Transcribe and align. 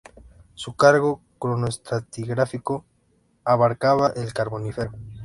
Su 0.55 0.73
rango 0.79 1.21
cronoestratigráfico 1.37 2.83
abarcaba 3.45 4.11
el 4.15 4.33
Carbonífero. 4.33 4.93